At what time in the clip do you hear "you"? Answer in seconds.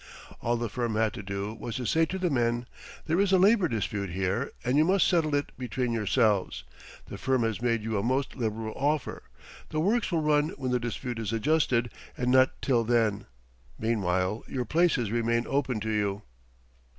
4.75-4.83, 7.83-7.99, 15.91-16.23